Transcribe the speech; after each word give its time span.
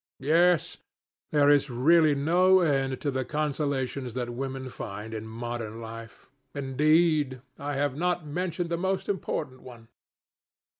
Yes; 0.19 0.77
there 1.31 1.47
is 1.47 1.69
really 1.69 2.15
no 2.15 2.59
end 2.61 2.99
to 3.01 3.11
the 3.11 3.23
consolations 3.23 4.15
that 4.15 4.31
women 4.31 4.67
find 4.67 5.13
in 5.13 5.27
modern 5.27 5.79
life. 5.79 6.27
Indeed, 6.55 7.43
I 7.59 7.75
have 7.75 7.95
not 7.95 8.25
mentioned 8.25 8.71
the 8.71 8.77
most 8.77 9.07
important 9.07 9.61
one." 9.61 9.89